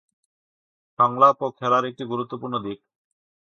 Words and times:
সংলাপও 0.99 1.49
খেলার 1.57 1.83
একটি 1.85 2.03
গুরুত্বপূর্ণ 2.05 2.55
দিক। 2.59 2.79